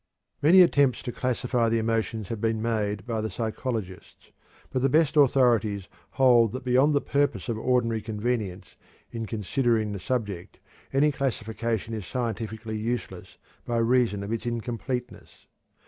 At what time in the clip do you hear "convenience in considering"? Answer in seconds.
8.01-9.91